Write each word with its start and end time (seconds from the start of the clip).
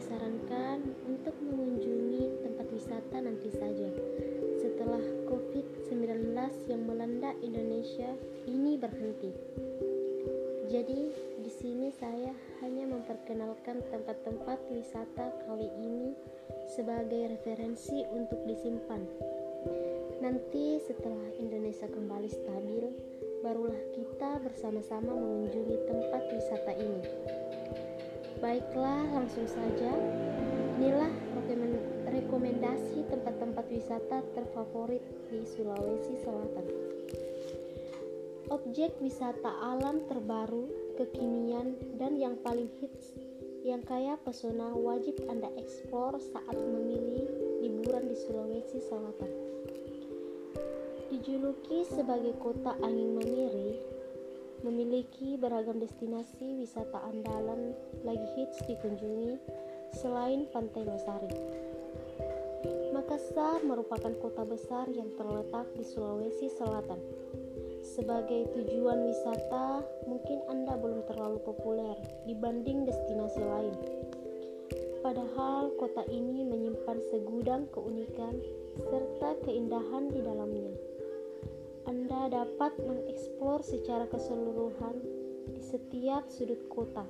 Sarankan 0.00 0.80
untuk 1.04 1.36
mengunjungi 1.44 2.40
tempat 2.40 2.66
wisata 2.72 3.16
nanti 3.20 3.52
saja 3.52 3.92
setelah 4.56 5.04
COVID-19 5.28 6.32
yang 6.72 6.82
melanda 6.88 7.36
Indonesia 7.44 8.08
ini 8.48 8.80
berhenti. 8.80 9.32
Jadi, 10.70 11.00
di 11.42 11.50
sini 11.50 11.90
saya 11.92 12.32
hanya 12.62 12.88
memperkenalkan 12.88 13.82
tempat-tempat 13.90 14.58
wisata 14.70 15.34
kali 15.44 15.68
ini 15.82 16.14
sebagai 16.70 17.36
referensi 17.36 18.06
untuk 18.14 18.40
disimpan. 18.46 19.02
Nanti 20.22 20.78
setelah 20.78 21.26
Indonesia 21.42 21.90
kembali 21.90 22.30
stabil, 22.30 22.84
barulah 23.42 23.82
kita 23.96 24.38
bersama-sama 24.46 25.10
mengunjungi 25.10 25.76
tempat 25.90 26.22
wisata 26.30 26.72
ini. 26.78 27.02
Baiklah, 28.40 29.04
langsung 29.12 29.44
saja. 29.44 29.92
Inilah 30.80 31.12
rekomendasi 32.08 33.04
tempat-tempat 33.12 33.68
wisata 33.68 34.24
terfavorit 34.32 35.04
di 35.28 35.44
Sulawesi 35.44 36.16
Selatan. 36.24 36.66
Objek 38.50 38.96
wisata 38.98 39.60
alam 39.60 40.08
terbaru, 40.08 40.96
kekinian, 40.96 41.76
dan 42.00 42.16
yang 42.16 42.40
paling 42.40 42.66
hits 42.80 43.12
yang 43.60 43.84
kaya 43.84 44.16
pesona 44.24 44.72
wajib 44.72 45.20
Anda 45.28 45.52
eksplor 45.60 46.16
saat 46.16 46.56
memilih 46.56 47.28
liburan 47.60 48.08
di 48.08 48.16
Sulawesi 48.16 48.80
Selatan. 48.80 49.32
Dijuluki 51.12 51.84
sebagai 51.84 52.32
kota 52.40 52.72
angin 52.80 53.20
memiri, 53.20 53.76
memiliki 54.60 55.40
beragam 55.40 55.80
destinasi 55.80 56.60
wisata 56.60 57.00
andalan 57.08 57.72
lagi 58.04 58.26
hits 58.36 58.60
dikunjungi 58.68 59.40
selain 59.96 60.46
Pantai 60.52 60.84
Losari. 60.84 61.32
Makassar 62.92 63.64
merupakan 63.64 64.12
kota 64.20 64.44
besar 64.44 64.84
yang 64.92 65.08
terletak 65.16 65.66
di 65.72 65.84
Sulawesi 65.86 66.52
Selatan. 66.52 67.00
Sebagai 67.80 68.52
tujuan 68.52 69.08
wisata, 69.08 69.80
mungkin 70.04 70.44
Anda 70.52 70.76
belum 70.76 71.08
terlalu 71.08 71.40
populer 71.40 71.96
dibanding 72.28 72.84
destinasi 72.84 73.40
lain. 73.40 73.76
Padahal 75.00 75.72
kota 75.80 76.04
ini 76.12 76.44
menyimpan 76.44 77.00
segudang 77.08 77.64
keunikan 77.72 78.36
serta 78.76 79.40
keindahan 79.48 80.12
di 80.12 80.20
dalamnya. 80.20 80.69
Dapat 82.20 82.76
mengeksplor 82.84 83.64
secara 83.64 84.04
keseluruhan 84.06 84.96
di 85.56 85.60
setiap 85.64 86.28
sudut 86.28 86.60
kota. 86.68 87.02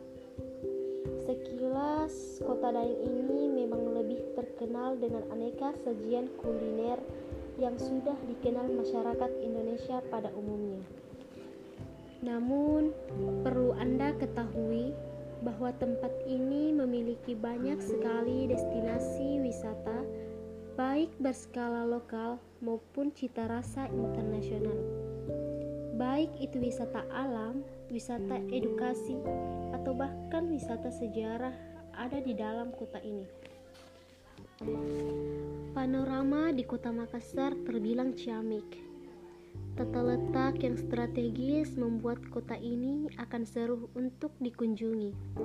Sekilas, 1.27 2.41
kota 2.41 2.71
Daeng 2.71 2.99
ini 3.05 3.51
memang 3.51 3.91
lebih 3.95 4.23
terkenal 4.39 4.95
dengan 4.97 5.27
aneka 5.35 5.75
sajian 5.83 6.31
kuliner 6.41 7.03
yang 7.59 7.75
sudah 7.77 8.17
dikenal 8.31 8.71
masyarakat 8.71 9.31
Indonesia 9.45 10.01
pada 10.09 10.33
umumnya. 10.33 10.81
Namun, 12.25 12.95
perlu 13.45 13.77
Anda 13.77 14.17
ketahui 14.17 14.97
bahwa 15.41 15.73
tempat 15.77 16.13
ini 16.29 16.73
memiliki 16.73 17.33
banyak 17.37 17.81
sekali 17.81 18.49
destinasi 18.49 19.41
wisata, 19.41 20.05
baik 20.77 21.13
berskala 21.21 21.85
lokal 21.89 22.41
maupun 22.61 23.13
cita 23.17 23.49
rasa 23.49 23.89
internasional. 23.89 25.00
Baik 26.01 26.33
itu 26.41 26.57
wisata 26.57 27.05
alam, 27.13 27.61
wisata 27.93 28.41
edukasi, 28.49 29.21
atau 29.77 29.93
bahkan 29.93 30.49
wisata 30.49 30.89
sejarah 30.89 31.53
ada 31.93 32.25
di 32.25 32.33
dalam 32.33 32.73
kota 32.73 32.97
ini. 33.05 33.29
Panorama 35.77 36.57
di 36.57 36.65
kota 36.65 36.89
Makassar 36.89 37.53
terbilang 37.69 38.17
ciamik. 38.17 38.81
Tata 39.77 40.01
letak 40.01 40.65
yang 40.65 40.81
strategis 40.81 41.77
membuat 41.77 42.25
kota 42.33 42.57
ini 42.57 43.05
akan 43.21 43.45
seru 43.45 43.93
untuk 43.93 44.33
dikunjungi. 44.41 45.37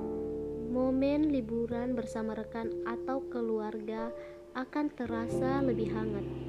Momen 0.71 1.35
liburan 1.35 1.99
bersama 1.99 2.31
rekan 2.31 2.71
atau 2.87 3.27
keluarga 3.27 4.07
akan 4.55 4.87
terasa 4.95 5.59
lebih 5.59 5.91
hangat. 5.91 6.44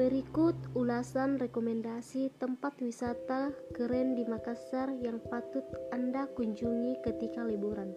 Berikut 0.00 0.56
ulasan 0.72 1.36
rekomendasi 1.36 2.32
tempat 2.40 2.72
wisata 2.80 3.52
keren 3.76 4.16
di 4.16 4.24
Makassar 4.24 4.96
yang 4.96 5.20
patut 5.28 5.60
Anda 5.92 6.24
kunjungi 6.24 7.04
ketika 7.04 7.44
liburan. 7.44 7.92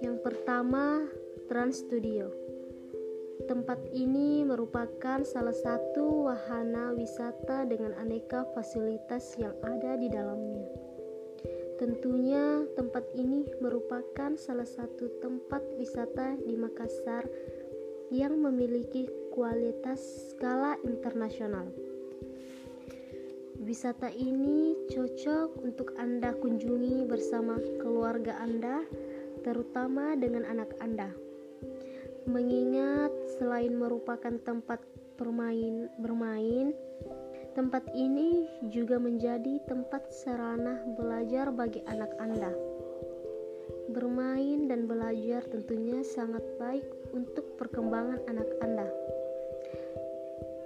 Yang 0.00 0.24
pertama, 0.24 1.04
Trans 1.52 1.84
Studio. 1.84 2.32
Tempat 3.44 3.92
ini 3.92 4.40
merupakan 4.40 5.20
salah 5.20 5.52
satu 5.52 6.32
wahana 6.32 6.96
wisata 6.96 7.68
dengan 7.68 7.92
aneka 8.00 8.48
fasilitas 8.56 9.36
yang 9.36 9.52
ada 9.68 10.00
di 10.00 10.08
dalamnya. 10.08 10.64
Tentunya, 11.76 12.64
tempat 12.72 13.04
ini 13.12 13.44
merupakan 13.60 14.32
salah 14.40 14.64
satu 14.64 15.20
tempat 15.20 15.60
wisata 15.76 16.40
di 16.40 16.56
Makassar 16.56 17.28
yang 18.08 18.40
memiliki 18.40 19.25
kualitas 19.36 20.00
skala 20.32 20.80
internasional. 20.80 21.68
Wisata 23.60 24.08
ini 24.08 24.72
cocok 24.88 25.60
untuk 25.60 25.92
Anda 26.00 26.32
kunjungi 26.40 27.04
bersama 27.04 27.60
keluarga 27.76 28.40
Anda, 28.40 28.80
terutama 29.44 30.16
dengan 30.16 30.48
anak 30.48 30.72
Anda. 30.80 31.12
Mengingat 32.24 33.12
selain 33.36 33.76
merupakan 33.76 34.40
tempat 34.40 34.80
bermain, 35.20 35.92
bermain, 36.00 36.72
tempat 37.52 37.84
ini 37.92 38.48
juga 38.72 38.96
menjadi 38.96 39.60
tempat 39.68 40.16
sarana 40.16 40.80
belajar 40.96 41.52
bagi 41.52 41.84
anak 41.84 42.08
Anda. 42.16 42.56
Bermain 43.92 44.64
dan 44.64 44.88
belajar 44.88 45.44
tentunya 45.52 46.00
sangat 46.00 46.42
baik 46.56 46.88
untuk 47.12 47.44
perkembangan 47.60 48.24
anak 48.32 48.48
Anda. 48.64 48.88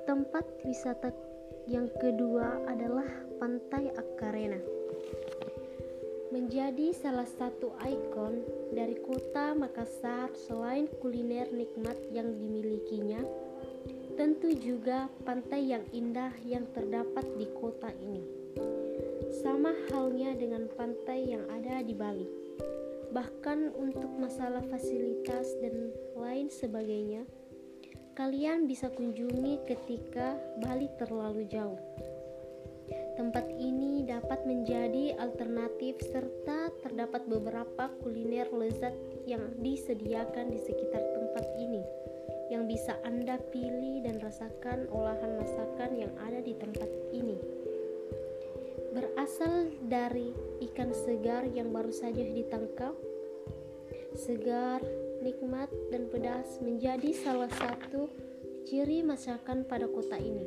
Tempat 0.07 0.45
wisata 0.65 1.11
yang 1.67 1.89
kedua 2.01 2.65
adalah 2.69 3.09
Pantai 3.41 3.89
Akarena. 3.97 4.61
Menjadi 6.31 6.95
salah 6.95 7.27
satu 7.27 7.75
ikon 7.83 8.45
dari 8.71 9.01
kota 9.01 9.57
Makassar 9.57 10.31
selain 10.37 10.87
kuliner 11.01 11.51
nikmat 11.51 11.97
yang 12.13 12.37
dimilikinya, 12.39 13.25
tentu 14.15 14.53
juga 14.55 15.11
pantai 15.25 15.75
yang 15.75 15.85
indah 15.91 16.31
yang 16.47 16.69
terdapat 16.71 17.27
di 17.35 17.49
kota 17.57 17.91
ini. 17.99 18.23
Sama 19.43 19.75
halnya 19.91 20.37
dengan 20.37 20.69
pantai 20.77 21.35
yang 21.35 21.45
ada 21.51 21.83
di 21.83 21.95
Bali 21.97 22.41
bahkan 23.11 23.75
untuk 23.75 24.11
masalah 24.23 24.63
fasilitas 24.71 25.59
dan 25.59 25.91
lain 26.15 26.47
sebagainya, 26.47 27.27
kalian 28.17 28.67
bisa 28.67 28.91
kunjungi 28.91 29.63
ketika 29.67 30.39
Bali 30.63 30.91
terlalu 30.99 31.47
jauh. 31.47 31.79
Tempat 33.15 33.47
ini 33.61 34.03
dapat 34.09 34.43
menjadi 34.49 35.15
alternatif 35.21 36.01
serta 36.01 36.73
terdapat 36.81 37.29
beberapa 37.29 37.93
kuliner 38.01 38.49
lezat 38.51 38.97
yang 39.29 39.45
disediakan 39.61 40.51
di 40.51 40.59
sekitar 40.59 41.05
tempat 41.15 41.45
ini 41.61 41.85
yang 42.51 42.67
bisa 42.67 42.99
Anda 43.07 43.39
pilih 43.55 44.03
dan 44.03 44.19
rasakan 44.19 44.91
olahan 44.91 45.39
masakan 45.39 45.91
yang 45.95 46.13
ada 46.19 46.43
di 46.43 46.57
tempat 46.59 46.89
ini 47.15 47.61
berasal 48.91 49.71
dari 49.87 50.35
ikan 50.71 50.91
segar 50.91 51.47
yang 51.55 51.71
baru 51.71 51.95
saja 51.95 52.21
ditangkap. 52.27 52.95
Segar, 54.19 54.83
nikmat, 55.21 55.69
dan 55.93 56.09
pedas 56.09 56.59
menjadi 56.65 57.13
salah 57.13 57.53
satu 57.53 58.09
ciri 58.65 59.05
masakan 59.05 59.69
pada 59.69 59.89
kota 59.89 60.17
ini. 60.17 60.45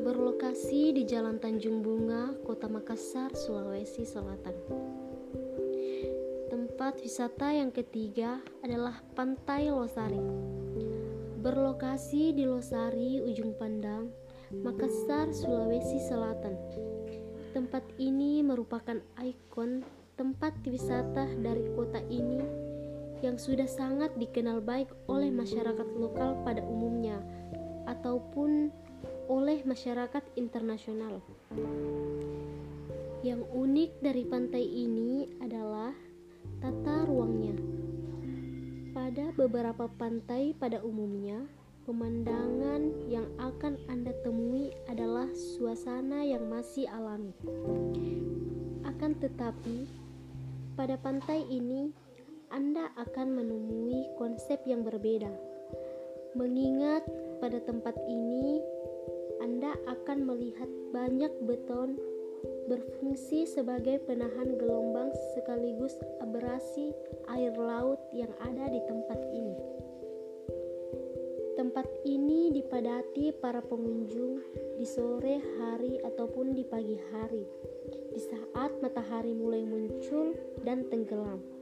Berlokasi 0.00 0.96
di 0.96 1.02
Jalan 1.04 1.36
Tanjung 1.36 1.84
Bunga, 1.84 2.32
Kota 2.46 2.70
Makassar, 2.70 3.34
Sulawesi 3.36 4.06
Selatan. 4.06 4.54
Tempat 6.46 7.02
wisata 7.02 7.50
yang 7.52 7.74
ketiga 7.74 8.38
adalah 8.62 9.02
Pantai 9.18 9.68
Losari. 9.68 10.22
Berlokasi 11.42 12.32
di 12.32 12.46
Losari, 12.46 13.18
Ujung 13.18 13.58
Pandang, 13.58 14.08
Makassar, 14.62 15.34
Sulawesi 15.34 15.98
Selatan. 16.06 16.54
Tempat 17.50 17.82
ini 17.98 18.46
merupakan 18.46 19.00
ikon 19.18 19.82
tempat 20.14 20.54
wisata 20.64 21.26
dari 21.42 21.66
kota 21.74 22.00
ini 22.06 22.66
yang 23.26 23.42
sudah 23.42 23.66
sangat 23.66 24.14
dikenal 24.14 24.62
baik 24.62 24.86
oleh 25.10 25.34
masyarakat 25.34 25.88
lokal 25.98 26.38
pada 26.46 26.62
umumnya 26.62 27.18
ataupun 27.90 28.70
oleh 29.26 29.66
masyarakat 29.66 30.22
internasional. 30.38 31.18
Yang 33.26 33.42
unik 33.50 33.90
dari 33.98 34.22
pantai 34.30 34.62
ini 34.62 35.26
adalah 35.42 35.90
tata 36.62 37.02
ruangnya. 37.10 37.58
Pada 38.94 39.34
beberapa 39.34 39.90
pantai 39.90 40.54
pada 40.54 40.78
umumnya, 40.86 41.42
pemandangan 41.82 43.10
yang 43.10 43.26
akan 43.42 43.74
Anda 43.90 44.14
temui 44.22 44.70
adalah 44.86 45.26
suasana 45.34 46.22
yang 46.22 46.46
masih 46.46 46.86
alami. 46.94 47.34
Akan 48.86 49.18
tetapi, 49.18 49.90
pada 50.78 50.94
pantai 50.94 51.42
ini 51.50 52.05
Anda 52.54 52.94
akan 52.94 53.42
menemui 53.42 54.06
konsep 54.14 54.62
yang 54.66 54.86
berbeda. 54.86 55.30
Mengingat 56.38 57.02
pada 57.42 57.58
tempat 57.58 57.98
ini 58.06 58.62
Anda 59.42 59.74
akan 59.90 60.28
melihat 60.30 60.70
banyak 60.94 61.32
beton 61.42 61.98
berfungsi 62.70 63.50
sebagai 63.50 63.98
penahan 64.06 64.54
gelombang 64.58 65.10
sekaligus 65.34 65.94
abrasi 66.22 66.94
air 67.34 67.54
laut 67.58 67.98
yang 68.14 68.30
ada 68.42 68.70
di 68.70 68.80
tempat 68.86 69.18
ini. 69.34 69.56
Tempat 71.56 71.88
ini 72.04 72.52
dipadati 72.52 73.32
para 73.40 73.64
pengunjung 73.64 74.44
di 74.76 74.84
sore 74.84 75.40
hari 75.56 75.96
ataupun 76.04 76.52
di 76.52 76.62
pagi 76.68 77.00
hari, 77.10 77.42
di 78.12 78.20
saat 78.20 78.76
matahari 78.84 79.32
mulai 79.32 79.64
muncul 79.64 80.36
dan 80.62 80.84
tenggelam. 80.92 81.55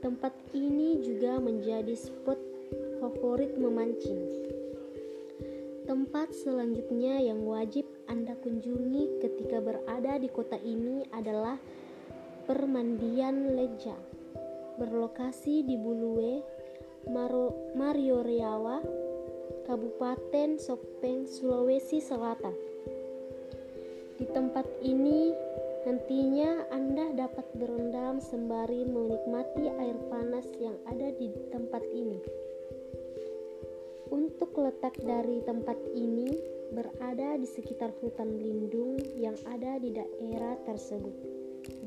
Tempat 0.00 0.32
ini 0.56 0.96
juga 1.04 1.36
menjadi 1.36 1.92
spot 1.92 2.40
favorit 3.04 3.52
memancing. 3.60 4.20
Tempat 5.84 6.32
selanjutnya 6.32 7.20
yang 7.20 7.44
wajib 7.44 7.84
Anda 8.08 8.32
kunjungi 8.40 9.20
ketika 9.20 9.60
berada 9.60 10.16
di 10.16 10.32
kota 10.32 10.56
ini 10.56 11.04
adalah 11.12 11.60
Permandian 12.48 13.52
Leja. 13.52 13.92
Berlokasi 14.80 15.68
di 15.68 15.76
Bulue, 15.76 16.40
Maro, 17.12 17.72
Mario 17.76 18.24
Riawa, 18.24 18.80
Kabupaten 19.68 20.56
Sopeng, 20.56 21.28
Sulawesi 21.28 22.00
Selatan. 22.00 22.56
Di 24.16 24.24
tempat 24.32 24.64
ini 24.80 25.32
nantinya 25.80 26.68
Anda 26.68 27.16
dapat 27.16 27.46
berendam 27.56 28.20
sembari 28.20 28.84
menikmati 28.84 29.64
air 29.80 29.96
panas 30.12 30.44
yang 30.60 30.76
ada 30.84 31.08
di 31.16 31.32
tempat 31.48 31.80
ini. 31.88 32.20
Untuk 34.12 34.52
letak 34.60 35.00
dari 35.00 35.40
tempat 35.46 35.78
ini 35.96 36.28
berada 36.74 37.38
di 37.40 37.48
sekitar 37.48 37.96
hutan 38.02 38.36
lindung 38.36 39.00
yang 39.16 39.38
ada 39.48 39.80
di 39.80 39.96
daerah 39.96 40.58
tersebut. 40.68 41.14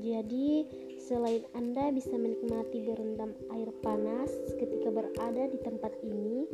Jadi, 0.01 0.65
selain 0.97 1.45
Anda 1.53 1.93
bisa 1.93 2.15
menikmati 2.17 2.81
berendam 2.81 3.37
air 3.53 3.69
panas 3.85 4.31
ketika 4.57 4.89
berada 4.89 5.43
di 5.51 5.59
tempat 5.61 5.93
ini, 6.01 6.47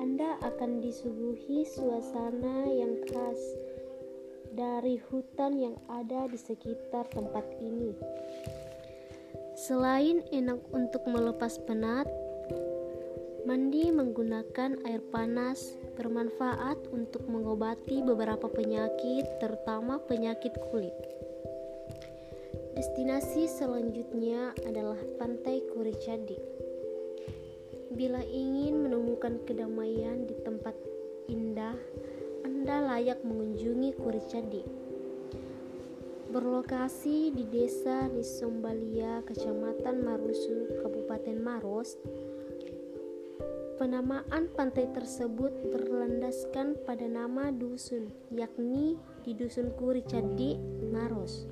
Anda 0.00 0.38
akan 0.40 0.80
disuguhi 0.80 1.66
suasana 1.66 2.70
yang 2.70 3.02
khas 3.10 3.67
dari 4.58 4.98
hutan 4.98 5.54
yang 5.54 5.78
ada 5.86 6.26
di 6.26 6.34
sekitar 6.34 7.06
tempat 7.14 7.46
ini. 7.62 7.94
Selain 9.54 10.26
enak 10.34 10.58
untuk 10.74 11.06
melepas 11.06 11.62
penat, 11.62 12.10
Mandi 13.46 13.88
menggunakan 13.88 14.82
air 14.84 15.00
panas 15.08 15.78
bermanfaat 15.94 16.90
untuk 16.90 17.24
mengobati 17.30 18.02
beberapa 18.02 18.50
penyakit, 18.50 19.24
terutama 19.38 20.02
penyakit 20.04 20.52
kulit. 20.68 20.92
Destinasi 22.74 23.48
selanjutnya 23.48 24.52
adalah 24.66 24.98
Pantai 25.16 25.64
Kuricadi. 25.70 26.36
Bila 27.94 28.20
ingin 28.26 28.84
menemukan 28.84 29.40
kedamaian 29.48 30.28
di 30.28 30.36
tempat 30.44 30.76
indah, 31.30 31.78
Anda 32.48 32.80
layak 32.80 33.28
mengunjungi 33.28 33.92
Kuricadi. 34.00 34.64
Berlokasi 36.32 37.28
di 37.28 37.44
Desa 37.44 38.08
Nisombalia, 38.08 39.20
Kecamatan 39.20 40.00
Marusu, 40.00 40.80
Kabupaten 40.80 41.36
Maros, 41.36 42.00
Penamaan 43.76 44.48
pantai 44.56 44.88
tersebut 44.96 45.52
berlandaskan 45.68 46.80
pada 46.88 47.04
nama 47.04 47.52
dusun, 47.52 48.08
yakni 48.32 48.96
di 49.28 49.36
Dusun 49.36 49.68
Kuri 49.76 50.00
Cadi, 50.08 50.56
Maros. 50.88 51.44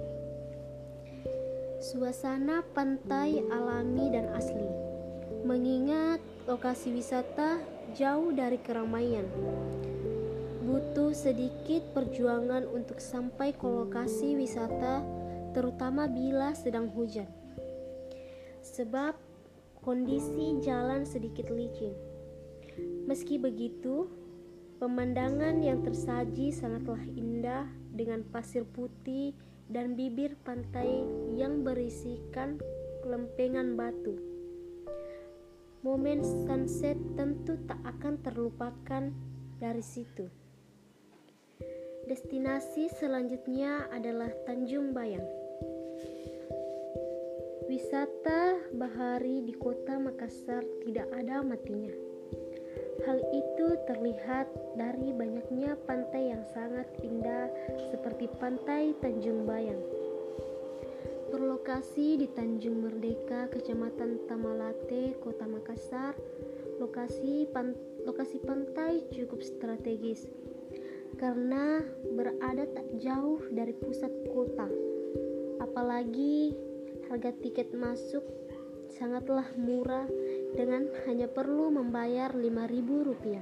Suasana 1.78 2.64
pantai 2.72 3.44
alami 3.52 4.16
dan 4.16 4.32
asli, 4.32 4.68
mengingat 5.44 6.24
lokasi 6.48 6.96
wisata 6.96 7.60
jauh 7.92 8.32
dari 8.32 8.56
keramaian. 8.64 9.28
Butuh 10.66 11.14
sedikit 11.14 11.94
perjuangan 11.94 12.66
untuk 12.66 12.98
sampai 12.98 13.54
ke 13.54 13.62
lokasi 13.62 14.34
wisata, 14.34 14.98
terutama 15.54 16.10
bila 16.10 16.58
sedang 16.58 16.90
hujan. 16.90 17.30
Sebab 18.66 19.14
kondisi 19.78 20.58
jalan 20.58 21.06
sedikit 21.06 21.54
licin. 21.54 21.94
Meski 23.06 23.38
begitu, 23.38 24.10
pemandangan 24.82 25.62
yang 25.62 25.86
tersaji 25.86 26.50
sangatlah 26.50 26.98
indah 27.14 27.70
dengan 27.94 28.26
pasir 28.26 28.66
putih 28.66 29.38
dan 29.70 29.94
bibir 29.94 30.34
pantai 30.42 31.06
yang 31.30 31.62
berisikan 31.62 32.58
lempengan 33.06 33.78
batu. 33.78 34.18
Momen 35.86 36.26
sunset 36.26 36.98
tentu 37.14 37.54
tak 37.70 37.78
akan 37.86 38.18
terlupakan 38.18 39.14
dari 39.62 39.86
situ. 39.86 40.45
Destinasi 42.06 42.86
selanjutnya 43.02 43.90
adalah 43.90 44.30
Tanjung 44.46 44.94
Bayang. 44.94 45.26
Wisata 47.66 48.62
bahari 48.78 49.42
di 49.42 49.50
kota 49.58 49.98
Makassar 49.98 50.62
tidak 50.86 51.10
ada 51.10 51.42
matinya 51.42 51.90
Hal 53.02 53.18
itu 53.34 53.66
terlihat 53.90 54.46
dari 54.78 55.10
banyaknya 55.18 55.74
pantai 55.82 56.30
yang 56.30 56.46
sangat 56.54 56.86
indah 57.02 57.50
seperti 57.90 58.30
Pantai 58.38 58.94
Tanjung 59.02 59.42
Bayang. 59.42 59.82
Berlokasi 61.34 62.22
di 62.22 62.30
Tanjung 62.30 62.86
Merdeka, 62.86 63.50
Kecamatan 63.50 64.30
Tamalate, 64.30 65.18
Kota 65.18 65.42
Makassar, 65.50 66.14
lokasi 66.78 67.50
pan 67.50 67.74
lokasi 68.06 68.38
pantai 68.46 69.02
cukup 69.10 69.42
strategis 69.42 70.28
karena 71.16 71.80
berada 72.12 72.64
tak 72.68 72.86
jauh 73.00 73.40
dari 73.48 73.72
pusat 73.72 74.12
kota. 74.28 74.68
Apalagi 75.60 76.52
harga 77.08 77.32
tiket 77.40 77.72
masuk 77.72 78.24
sangatlah 78.92 79.48
murah 79.56 80.08
dengan 80.56 80.88
hanya 81.04 81.28
perlu 81.28 81.72
membayar 81.72 82.32
Rp5.000. 82.32 83.40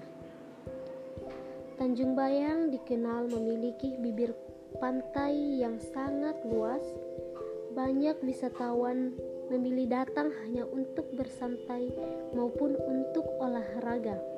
Tanjung 1.74 2.14
Bayang 2.14 2.70
dikenal 2.70 3.26
memiliki 3.30 3.98
bibir 3.98 4.30
pantai 4.78 5.58
yang 5.58 5.78
sangat 5.82 6.38
luas. 6.46 6.82
Banyak 7.74 8.22
wisatawan 8.22 9.18
memilih 9.50 9.90
datang 9.90 10.30
hanya 10.46 10.62
untuk 10.70 11.10
bersantai 11.18 11.90
maupun 12.30 12.78
untuk 12.78 13.26
olahraga. 13.42 14.33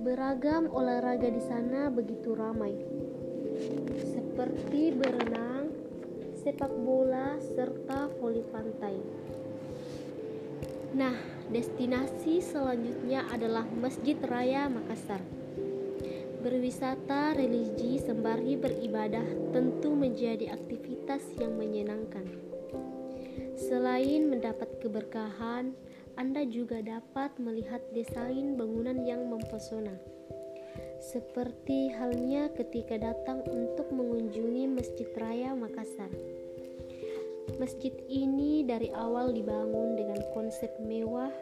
Beragam 0.00 0.72
olahraga 0.72 1.28
di 1.28 1.44
sana 1.44 1.92
begitu 1.92 2.32
ramai, 2.32 2.72
seperti 4.00 4.96
berenang, 4.96 5.68
sepak 6.40 6.72
bola, 6.72 7.36
serta 7.36 8.08
voli 8.16 8.40
pantai. 8.48 8.96
Nah, 10.96 11.12
destinasi 11.52 12.40
selanjutnya 12.40 13.28
adalah 13.28 13.68
Masjid 13.68 14.16
Raya 14.24 14.72
Makassar. 14.72 15.20
Berwisata 16.40 17.36
religi 17.36 18.00
sembari 18.00 18.56
beribadah 18.56 19.52
tentu 19.52 19.92
menjadi 19.92 20.56
aktivitas 20.56 21.28
yang 21.36 21.60
menyenangkan. 21.60 22.24
Selain 23.52 24.32
mendapat 24.32 24.80
keberkahan, 24.80 25.76
Anda 26.20 26.44
juga 26.44 26.84
dapat 26.84 27.40
melihat 27.40 27.80
desain 27.96 28.52
bangunan 28.60 29.08
yang 29.08 29.32
mempesona. 29.32 29.96
Seperti 31.00 31.88
halnya 31.96 32.52
ketika 32.52 33.00
datang 33.00 33.40
untuk 33.48 33.88
mengunjungi 33.88 34.68
Masjid 34.68 35.08
Raya 35.16 35.56
Makassar. 35.56 36.12
Masjid 37.56 37.96
ini 38.12 38.68
dari 38.68 38.92
awal 38.92 39.32
dibangun 39.32 39.96
dengan 39.96 40.20
konsep 40.36 40.68
mewah, 40.84 41.32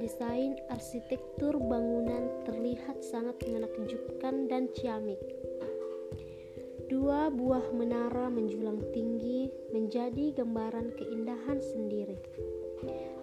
desain 0.00 0.56
arsitektur 0.72 1.60
bangunan 1.60 2.32
terlihat 2.48 3.04
sangat 3.04 3.36
menakjubkan 3.44 4.48
dan 4.48 4.72
ciamik. 4.72 5.20
Dua 6.88 7.28
buah 7.28 7.76
menara 7.76 8.32
menjulang 8.32 8.80
tinggi 8.96 9.52
menjadi 9.68 10.32
gambaran 10.32 10.96
keindahan 10.96 11.60
sendiri. 11.60 12.16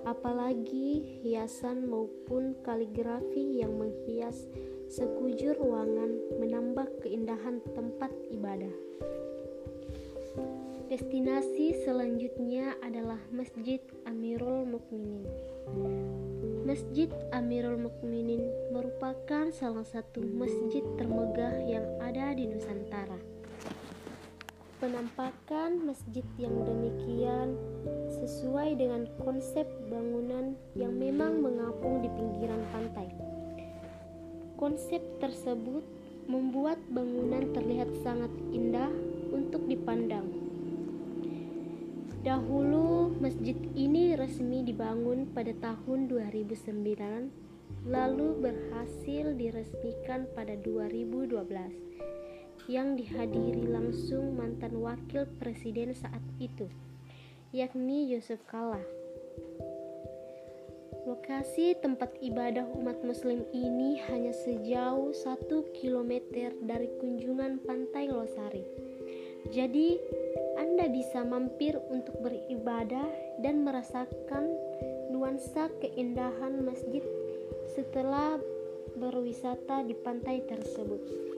Apalagi 0.06 1.22
hiasan 1.26 1.90
maupun 1.90 2.54
kaligrafi 2.62 3.58
yang 3.58 3.74
menghias 3.74 4.46
sekujur 4.86 5.58
ruangan 5.58 6.14
menambah 6.38 7.02
keindahan 7.02 7.58
tempat 7.74 8.14
ibadah. 8.30 8.72
Destinasi 10.86 11.74
selanjutnya 11.82 12.78
adalah 12.86 13.18
Masjid 13.34 13.82
Amirul 14.06 14.70
Mukminin. 14.70 15.26
Masjid 16.62 17.10
Amirul 17.34 17.82
Mukminin 17.82 18.46
merupakan 18.70 19.50
salah 19.50 19.86
satu 19.86 20.22
masjid 20.22 20.86
termegah 21.02 21.58
yang 21.66 21.86
ada 21.98 22.38
di 22.38 22.46
Nusantara. 22.46 23.35
Penampakan 24.86 25.82
masjid 25.82 26.22
yang 26.38 26.62
demikian 26.62 27.58
sesuai 28.22 28.78
dengan 28.78 29.10
konsep 29.18 29.66
bangunan 29.90 30.54
yang 30.78 30.94
memang 30.94 31.42
mengapung 31.42 32.06
di 32.06 32.10
pinggiran 32.14 32.62
pantai. 32.70 33.10
Konsep 34.62 35.02
tersebut 35.18 35.82
membuat 36.30 36.78
bangunan 36.94 37.50
terlihat 37.58 37.90
sangat 38.06 38.30
indah 38.54 38.94
untuk 39.34 39.66
dipandang. 39.66 40.30
Dahulu 42.22 43.10
masjid 43.18 43.58
ini 43.74 44.14
resmi 44.14 44.62
dibangun 44.70 45.34
pada 45.34 45.58
tahun 45.66 46.14
2009 46.14 47.90
lalu 47.90 48.28
berhasil 48.38 49.34
diresmikan 49.34 50.30
pada 50.38 50.54
2012 50.62 51.86
yang 52.66 52.98
dihadiri 52.98 53.70
langsung 53.70 54.34
mantan 54.34 54.82
wakil 54.82 55.30
presiden 55.38 55.94
saat 55.94 56.22
itu, 56.42 56.66
yakni 57.54 58.10
Yusuf 58.10 58.42
Kala. 58.50 58.82
Lokasi 61.06 61.78
tempat 61.78 62.18
ibadah 62.18 62.66
umat 62.82 63.06
muslim 63.06 63.46
ini 63.54 64.02
hanya 64.10 64.34
sejauh 64.34 65.14
satu 65.14 65.70
kilometer 65.78 66.50
dari 66.66 66.90
kunjungan 66.98 67.62
pantai 67.62 68.10
Losari. 68.10 68.66
Jadi, 69.54 70.02
Anda 70.58 70.90
bisa 70.90 71.22
mampir 71.22 71.78
untuk 71.94 72.18
beribadah 72.26 73.06
dan 73.46 73.62
merasakan 73.62 74.50
nuansa 75.14 75.70
keindahan 75.78 76.66
masjid 76.66 77.06
setelah 77.78 78.42
berwisata 78.98 79.86
di 79.86 79.94
pantai 79.94 80.42
tersebut. 80.50 81.35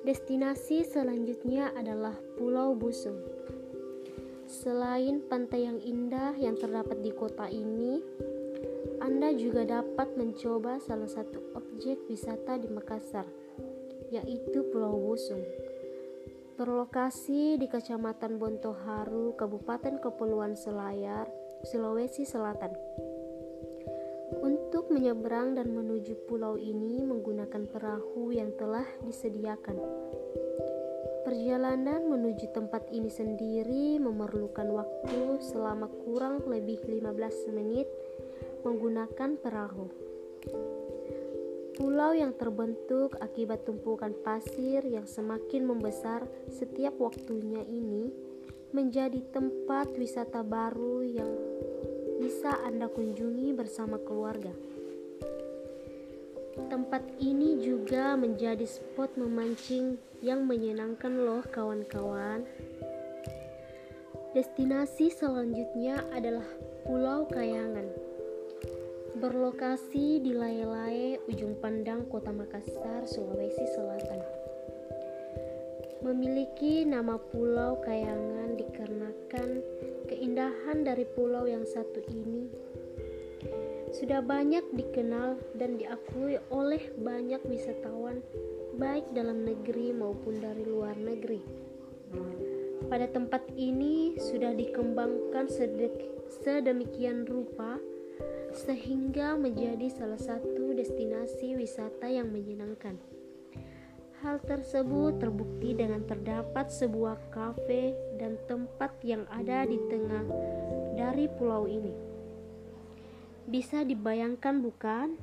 Destinasi 0.00 0.80
selanjutnya 0.88 1.76
adalah 1.76 2.16
Pulau 2.40 2.72
Busung. 2.72 3.20
Selain 4.48 5.20
pantai 5.28 5.68
yang 5.68 5.76
indah 5.76 6.32
yang 6.40 6.56
terdapat 6.56 7.04
di 7.04 7.12
kota 7.12 7.44
ini, 7.52 8.00
Anda 9.04 9.36
juga 9.36 9.68
dapat 9.68 10.16
mencoba 10.16 10.80
salah 10.80 11.04
satu 11.04 11.52
objek 11.52 12.00
wisata 12.08 12.56
di 12.56 12.72
Makassar, 12.72 13.28
yaitu 14.08 14.64
Pulau 14.72 14.96
Busung. 14.96 15.44
Berlokasi 16.56 17.60
di 17.60 17.68
Kecamatan 17.68 18.40
Bontoharu, 18.40 19.36
Kabupaten 19.36 20.00
Kepulauan 20.00 20.56
Selayar, 20.56 21.28
Sulawesi 21.68 22.24
Selatan. 22.24 22.72
Untuk 24.70 24.86
menyeberang 24.94 25.58
dan 25.58 25.74
menuju 25.74 26.30
pulau 26.30 26.54
ini 26.54 27.02
menggunakan 27.02 27.66
perahu 27.74 28.30
yang 28.30 28.54
telah 28.54 28.86
disediakan. 29.02 29.74
Perjalanan 31.26 32.06
menuju 32.06 32.54
tempat 32.54 32.86
ini 32.94 33.10
sendiri 33.10 33.98
memerlukan 33.98 34.70
waktu 34.70 35.42
selama 35.42 35.90
kurang 36.06 36.46
lebih 36.46 36.86
15 36.86 37.02
menit 37.50 37.90
menggunakan 38.62 39.42
perahu. 39.42 39.90
Pulau 41.74 42.14
yang 42.14 42.30
terbentuk 42.38 43.18
akibat 43.18 43.66
tumpukan 43.66 44.14
pasir 44.22 44.86
yang 44.86 45.10
semakin 45.10 45.66
membesar 45.66 46.22
setiap 46.46 46.94
waktunya 47.02 47.66
ini 47.66 48.14
menjadi 48.70 49.18
tempat 49.34 49.90
wisata 49.98 50.46
baru 50.46 51.02
yang 51.02 51.32
bisa 52.20 52.52
Anda 52.68 52.92
kunjungi 52.92 53.56
bersama 53.56 53.96
keluarga. 53.96 54.52
Tempat 56.68 57.00
ini 57.16 57.56
juga 57.64 58.12
menjadi 58.20 58.68
spot 58.68 59.16
memancing 59.16 59.96
yang 60.20 60.44
menyenangkan 60.44 61.16
loh 61.16 61.40
kawan-kawan. 61.48 62.44
Destinasi 64.36 65.08
selanjutnya 65.08 66.04
adalah 66.12 66.44
Pulau 66.84 67.24
Kayangan. 67.24 67.88
Berlokasi 69.16 70.20
di 70.20 70.36
Lae-Lae, 70.36 71.24
ujung 71.26 71.56
pandang 71.58 72.04
Kota 72.06 72.30
Makassar, 72.30 73.08
Sulawesi 73.08 73.64
Selatan. 73.72 74.39
Memiliki 76.00 76.88
nama 76.88 77.20
Pulau 77.20 77.76
Kayangan 77.84 78.56
dikarenakan 78.56 79.48
keindahan 80.08 80.80
dari 80.80 81.04
pulau 81.04 81.44
yang 81.44 81.68
satu 81.68 82.00
ini 82.08 82.48
sudah 83.90 84.22
banyak 84.22 84.62
dikenal 84.72 85.36
dan 85.58 85.76
diakui 85.76 86.40
oleh 86.48 86.88
banyak 86.96 87.42
wisatawan 87.44 88.24
baik 88.80 89.04
dalam 89.12 89.44
negeri 89.44 89.92
maupun 89.92 90.40
dari 90.40 90.64
luar 90.64 90.96
negeri. 90.96 91.42
Pada 92.88 93.04
tempat 93.10 93.44
ini 93.54 94.16
sudah 94.16 94.56
dikembangkan 94.56 95.52
sedemikian 96.30 97.28
rupa 97.28 97.76
sehingga 98.56 99.38
menjadi 99.38 99.86
salah 99.92 100.18
satu 100.18 100.74
destinasi 100.74 101.54
wisata 101.60 102.08
yang 102.10 102.32
menyenangkan. 102.32 103.19
Hal 104.20 104.36
tersebut 104.44 105.16
terbukti 105.16 105.72
dengan 105.72 106.04
terdapat 106.04 106.68
sebuah 106.68 107.32
kafe 107.32 107.96
dan 108.20 108.36
tempat 108.44 108.92
yang 109.00 109.24
ada 109.32 109.64
di 109.64 109.80
tengah 109.88 110.28
dari 110.92 111.24
pulau 111.40 111.64
ini. 111.64 111.88
Bisa 113.48 113.80
dibayangkan 113.80 114.60
bukan? 114.60 115.16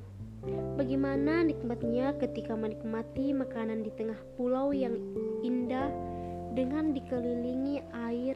Bagaimana 0.74 1.46
nikmatnya 1.46 2.18
ketika 2.18 2.58
menikmati 2.58 3.30
makanan 3.30 3.86
di 3.86 3.94
tengah 3.94 4.18
pulau 4.34 4.74
yang 4.74 4.98
indah 5.46 5.94
dengan 6.58 6.90
dikelilingi 6.90 7.86
air 7.94 8.34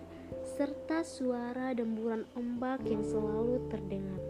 serta 0.55 1.03
suara 1.03 1.75
demburan 1.75 2.23
ombak 2.39 2.87
yang 2.87 3.03
selalu 3.03 3.67
terdengar 3.67 4.23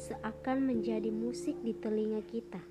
seakan 0.00 0.64
menjadi 0.64 1.12
musik 1.12 1.60
di 1.60 1.76
telinga 1.76 2.24
kita. 2.24 2.64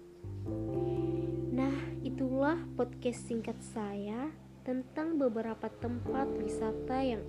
Itulah 2.23 2.55
podcast 2.79 3.27
singkat 3.27 3.59
saya 3.75 4.31
tentang 4.63 5.19
beberapa 5.19 5.67
tempat 5.67 6.31
wisata 6.39 7.03
yang 7.03 7.19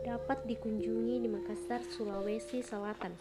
dapat 0.00 0.48
dikunjungi 0.48 1.20
di 1.20 1.28
Makassar, 1.28 1.84
Sulawesi 1.92 2.64
Selatan. 2.64 3.12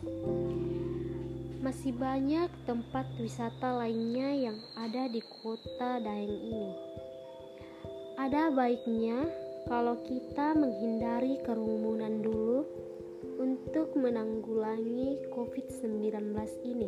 Masih 1.59 1.91
banyak 1.91 2.47
tempat 2.63 3.03
wisata 3.19 3.83
lainnya 3.83 4.47
yang 4.47 4.55
ada 4.79 5.11
di 5.11 5.19
kota 5.43 5.99
Daeng 5.99 6.39
ini. 6.39 6.71
Ada 8.15 8.55
baiknya 8.55 9.27
kalau 9.67 9.99
kita 10.07 10.55
menghindari 10.55 11.35
kerumunan 11.43 12.23
dulu 12.23 12.63
untuk 13.43 13.91
menanggulangi 13.99 15.19
COVID-19 15.35 16.31
ini. 16.63 16.87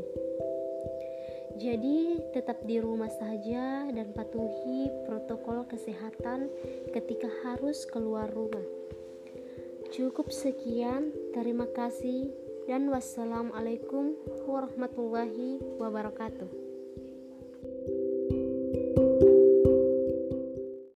Jadi, 1.56 2.20
tetap 2.36 2.68
di 2.68 2.84
rumah 2.84 3.08
saja 3.08 3.88
dan 3.88 4.12
patuhi 4.12 4.92
protokol 5.08 5.64
kesehatan 5.72 6.52
ketika 6.92 7.32
harus 7.48 7.88
keluar 7.88 8.28
rumah. 8.28 8.66
Cukup 9.96 10.36
sekian, 10.36 11.16
terima 11.32 11.72
kasih, 11.72 12.28
dan 12.68 12.92
wassalamualaikum 12.92 14.20
warahmatullahi 14.44 15.64
wabarakatuh. 15.80 16.65